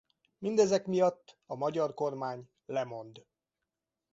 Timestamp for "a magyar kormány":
1.45-2.49